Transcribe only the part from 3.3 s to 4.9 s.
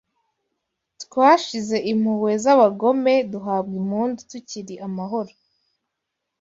duhabwa impundu tukiri